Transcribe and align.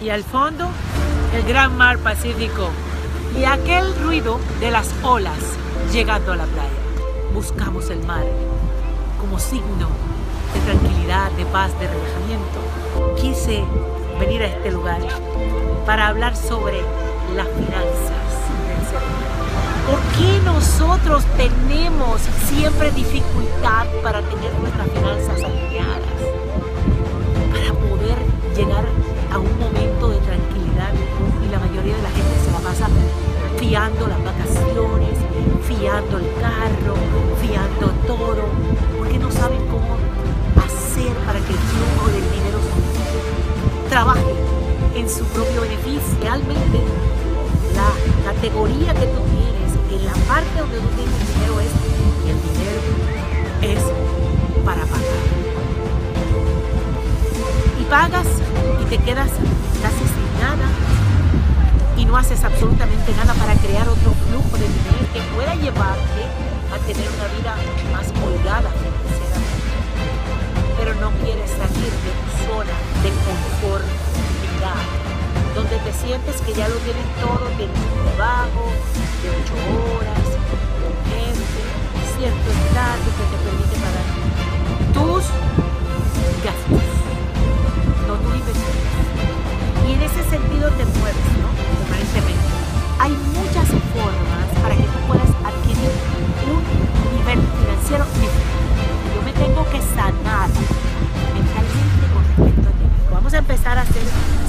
y 0.00 0.10
al 0.10 0.22
fondo 0.22 0.68
el 1.34 1.42
gran 1.44 1.76
mar 1.76 1.98
Pacífico 1.98 2.70
y 3.38 3.44
aquel 3.44 3.94
ruido 4.02 4.38
de 4.60 4.70
las 4.70 4.88
olas 5.02 5.38
llegando 5.92 6.32
a 6.32 6.36
la 6.36 6.44
playa. 6.44 6.70
Buscamos 7.34 7.90
el 7.90 8.04
mar 8.06 8.24
como 9.20 9.38
signo 9.38 9.88
de 10.54 10.60
tranquilidad, 10.60 11.30
de 11.32 11.44
paz, 11.46 11.72
de 11.78 11.88
relajamiento. 11.88 13.20
Quise 13.20 13.64
venir 14.18 14.42
a 14.42 14.46
este 14.46 14.70
lugar 14.72 15.00
para 15.84 16.08
hablar 16.08 16.36
sobre 16.36 16.80
las 17.34 17.46
finanzas 17.48 18.26
del 18.68 18.86
ser 18.88 19.02
humano. 19.02 19.26
¿Por 19.90 20.00
qué 20.18 20.40
nosotros 20.44 21.24
tenemos 21.36 22.20
siempre 22.48 22.90
dificultad 22.92 23.86
para 24.02 24.22
tener 24.22 24.52
nuestras 24.54 24.88
finanzas 24.90 25.44
alineadas? 25.44 26.00
Para 27.52 27.72
poder 27.88 28.05
fiando 33.68 34.06
las 34.06 34.22
vacaciones, 34.22 35.18
fiando 35.66 36.18
el 36.18 36.26
carro, 36.40 36.94
fiando 37.40 37.88
todo, 38.06 38.44
porque 38.96 39.18
no 39.18 39.30
saben 39.32 39.58
cómo 39.66 39.96
hacer 40.64 41.12
para 41.26 41.40
que 41.40 41.52
el 41.52 41.58
flujo 41.58 42.06
del 42.12 42.30
dinero 42.30 42.58
trabaje 43.88 44.34
en 44.94 45.10
su 45.10 45.24
propio 45.24 45.62
beneficio. 45.62 46.00
Realmente 46.20 46.78
la 47.74 48.32
categoría 48.32 48.94
que 48.94 49.06
tú 49.06 49.20
tienes, 49.34 50.00
en 50.00 50.06
la 50.06 50.14
parte 50.28 50.60
donde 50.60 50.78
tú 50.78 50.88
tienes 50.94 51.34
dinero 51.34 51.60
es, 51.60 51.72
el 52.30 52.38
dinero 52.46 52.80
es 53.62 53.82
para 54.64 54.82
pagar. 54.82 55.26
Y 57.80 57.84
pagas 57.84 58.26
y 58.80 58.84
te 58.84 58.98
quedas 58.98 59.30
casi 59.82 60.15
haces 62.16 62.42
absolutamente 62.44 63.12
nada 63.12 63.34
para 63.34 63.54
crear 63.56 63.86
otro 63.88 64.12
flujo 64.28 64.56
de 64.56 64.66
dinero 64.66 65.04
que 65.12 65.20
pueda 65.34 65.54
llevarte 65.54 66.22
a 66.72 66.78
tener 66.86 67.08
una 67.10 67.28
vida 67.36 67.54
más 67.92 68.06
holgada. 68.24 68.70
Pero 70.78 70.94
no 70.94 71.10
quieres 71.22 71.50
salir 71.50 71.92
de 71.92 72.12
tu 72.16 72.28
zona 72.48 72.72
de 73.02 73.10
conformidad, 73.20 74.80
donde 75.54 75.76
te 75.78 75.92
sientes 75.92 76.40
que 76.40 76.54
ya 76.54 76.68
lo 76.68 76.76
tienen 76.76 77.04
todo, 77.20 77.48
tienes 77.56 77.76
un 77.76 78.16
trabajo 78.16 78.64
de 79.22 79.28
ocho 79.30 79.54
horas, 79.96 80.25
que 99.64 99.80
sanar 99.80 100.48
mentalmente 101.34 102.06
con 102.12 102.24
respecto 102.24 102.68
al 102.68 102.78
dinero. 102.78 103.10
Vamos 103.10 103.34
a 103.34 103.38
empezar 103.38 103.78
a 103.78 103.82
hacer 103.82 104.02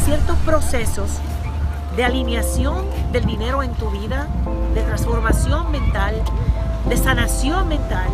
ciertos 0.04 0.38
procesos 0.40 1.10
de 1.96 2.04
alineación 2.04 2.86
del 3.12 3.26
dinero 3.26 3.64
en 3.64 3.74
tu 3.74 3.90
vida, 3.90 4.28
de 4.76 4.82
transformación 4.82 5.72
mental, 5.72 6.22
de 6.88 6.98
sanación 6.98 7.68
mental 7.70 8.08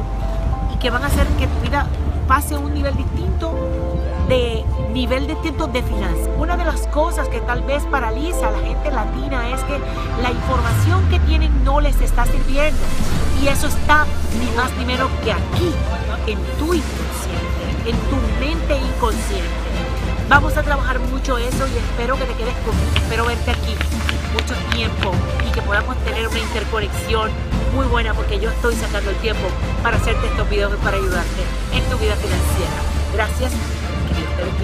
y 0.73 0.77
que 0.77 0.89
van 0.89 1.03
a 1.03 1.07
hacer 1.07 1.27
que 1.39 1.47
tu 1.47 1.59
vida 1.61 1.87
pase 2.27 2.55
a 2.55 2.59
un 2.59 2.73
nivel 2.73 2.95
distinto 2.95 3.53
de 4.29 4.63
nivel 4.93 5.27
distinto 5.27 5.67
de 5.67 5.83
finanzas. 5.83 6.29
Una 6.37 6.55
de 6.55 6.65
las 6.65 6.87
cosas 6.87 7.27
que 7.27 7.41
tal 7.41 7.61
vez 7.63 7.83
paraliza 7.83 8.47
a 8.47 8.51
la 8.51 8.59
gente 8.59 8.91
latina 8.91 9.49
es 9.49 9.61
que 9.63 9.79
la 10.21 10.31
información 10.31 11.09
que 11.09 11.19
tienen 11.21 11.63
no 11.63 11.81
les 11.81 11.99
está 12.01 12.25
sirviendo. 12.25 12.79
Y 13.41 13.47
eso 13.47 13.67
está 13.67 14.05
ni 14.39 14.55
más 14.55 14.71
menos 14.85 15.09
que 15.23 15.33
aquí, 15.33 15.73
en 16.27 16.39
tu 16.57 16.73
inconsciente, 16.73 17.89
en 17.89 17.97
tu 18.09 18.15
mente 18.39 18.75
inconsciente. 18.75 19.63
Vamos 20.29 20.55
a 20.57 20.63
trabajar 20.63 20.99
mucho 20.99 21.37
eso 21.37 21.67
y 21.67 21.77
espero 21.77 22.17
que 22.17 22.25
te 22.25 22.33
quedes 22.33 22.55
conmigo. 22.65 22.91
Espero 22.95 23.25
verte 23.25 23.51
aquí 23.51 23.75
mucho 24.33 24.55
tiempo 24.75 25.11
y 25.47 25.51
que 25.51 25.61
podamos 25.61 25.97
tener 26.03 26.27
una 26.27 26.39
interconexión 26.39 27.29
muy 27.75 27.85
buena 27.87 28.13
porque 28.13 28.39
yo 28.39 28.49
estoy 28.49 28.75
sacando 28.75 29.09
el 29.09 29.17
tiempo 29.17 29.47
para 29.81 29.97
hacerte 29.97 30.27
estos 30.27 30.49
videos 30.49 30.73
para 30.77 30.97
ayudarte 30.97 31.43
en 31.73 31.83
tu 31.89 31.97
vida 31.97 32.15
financiera. 32.15 32.71
Gracias. 33.13 33.51
Que 33.51 34.35
te 34.35 34.43
bendiga. 34.43 34.62